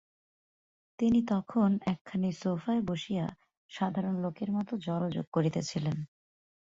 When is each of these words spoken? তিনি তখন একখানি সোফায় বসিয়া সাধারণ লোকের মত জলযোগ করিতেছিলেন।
তিনি 0.99 1.19
তখন 1.27 1.69
একখানি 1.85 2.29
সোফায় 2.33 2.81
বসিয়া 2.81 3.25
সাধারণ 3.71 4.15
লোকের 4.21 4.49
মত 4.51 4.69
জলযোগ 4.81 5.25
করিতেছিলেন। 5.31 5.97